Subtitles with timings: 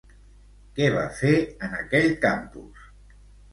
[0.79, 1.35] Què va fer
[1.69, 2.91] en aquell campus?